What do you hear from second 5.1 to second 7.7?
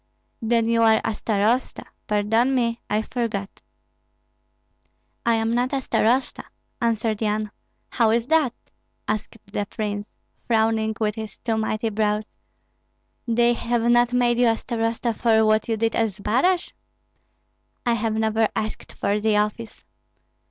"I am not a starosta," answered Yan.